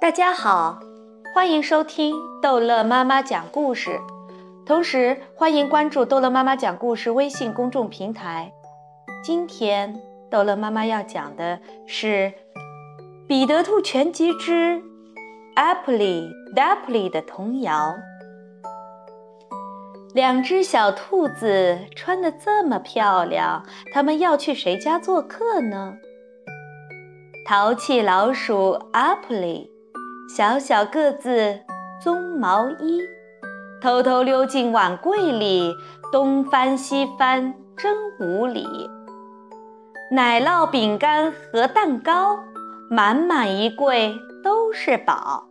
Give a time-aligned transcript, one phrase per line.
[0.00, 0.80] 大家好，
[1.34, 4.00] 欢迎收听逗乐妈妈讲故事，
[4.64, 8.50] 同时欢迎关注逗乐妈妈讲故事微信公众平台。
[9.22, 10.00] 今天
[10.30, 12.32] 逗乐妈妈要讲的是
[13.28, 14.82] 《彼得兔全集之
[15.54, 17.94] Apply Dapply》的童谣。
[20.14, 25.98] 两只小兔子穿得这么漂亮，它们要去谁家做客呢？
[27.46, 29.68] 淘气老鼠 Apply。
[30.36, 31.58] 小小个子
[32.00, 33.00] 棕毛衣，
[33.82, 35.74] 偷偷溜进碗柜里，
[36.12, 38.88] 东翻西翻真无理。
[40.12, 42.38] 奶酪、饼干和蛋糕，
[42.88, 45.48] 满满一柜都是宝。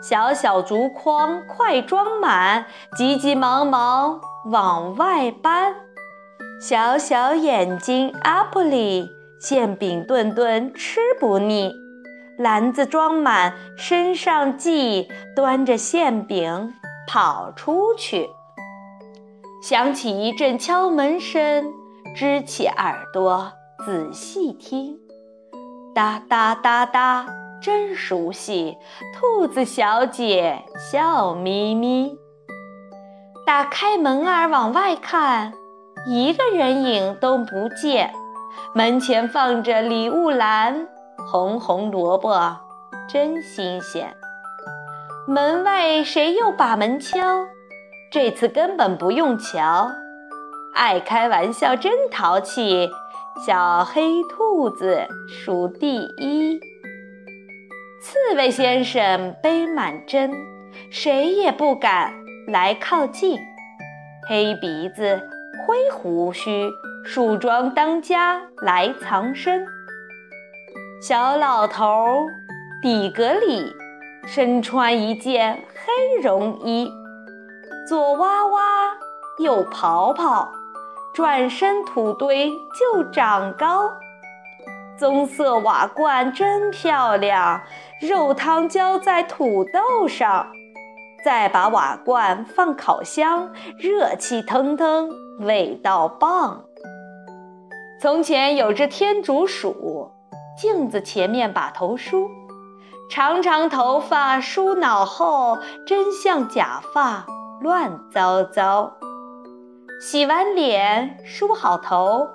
[0.00, 5.74] 小小竹筐快装满，急急忙忙往外搬。
[6.60, 9.10] 小小眼睛阿普里，
[9.40, 11.74] 馅饼顿顿吃不腻。
[12.38, 16.74] 篮子装满，身上系，端着馅饼
[17.06, 18.28] 跑出去。
[19.62, 21.72] 响起一阵敲门声，
[22.16, 23.52] 支起耳朵
[23.86, 24.98] 仔细听，
[25.94, 27.26] 哒哒哒哒，
[27.62, 28.76] 真熟悉。
[29.14, 32.18] 兔子小姐笑眯眯，
[33.46, 35.54] 打开门儿往外看，
[36.08, 38.12] 一个人影都不见。
[38.74, 40.88] 门前放着礼物篮。
[41.16, 42.56] 红红萝卜
[43.08, 44.14] 真新鲜。
[45.26, 47.46] 门外谁又把门敲？
[48.10, 49.90] 这次根本不用瞧。
[50.74, 52.90] 爱开玩笑真淘气，
[53.46, 56.60] 小黑兔子数第一。
[58.02, 60.30] 刺猬先生背满针，
[60.90, 62.12] 谁也不敢
[62.48, 63.38] 来靠近。
[64.28, 65.20] 黑鼻子
[65.66, 66.70] 灰胡须，
[67.04, 69.66] 树桩当家来藏身。
[71.06, 72.26] 小老头
[72.80, 73.76] 底格里
[74.26, 76.90] 身穿一件黑绒衣，
[77.86, 78.62] 左挖挖，
[79.36, 80.48] 右刨刨，
[81.12, 83.90] 转身土堆就长高。
[84.98, 87.60] 棕色瓦罐真漂亮，
[88.00, 90.46] 肉汤浇在土豆上，
[91.22, 96.64] 再把瓦罐放烤箱，热气腾腾，味道棒。
[98.00, 100.10] 从前有只天竺鼠。
[100.56, 102.30] 镜子前面把头梳，
[103.10, 107.26] 长长头发梳脑后，真像假发
[107.60, 108.94] 乱糟糟。
[110.00, 112.28] 洗完脸梳好头，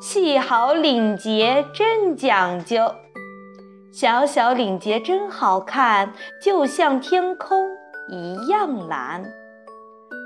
[0.00, 2.92] 系好领结真讲究。
[3.92, 6.12] 小小领结真好看，
[6.42, 7.68] 就像天空
[8.08, 9.24] 一样蓝。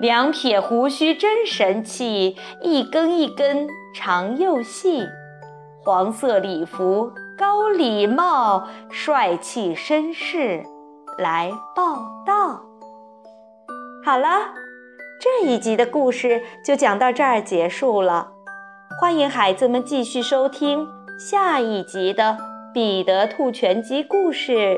[0.00, 5.06] 两撇胡须真神气，一根一根长又细。
[5.84, 7.12] 黄色礼服。
[7.38, 10.64] 高礼貌，帅气绅士
[11.18, 11.94] 来报
[12.26, 12.60] 道。
[14.04, 14.52] 好了，
[15.20, 18.32] 这一集的故事就讲到这儿结束了。
[19.00, 20.84] 欢迎孩子们继续收听
[21.16, 22.24] 下一集的
[22.74, 24.76] 《彼得兔全集》故事。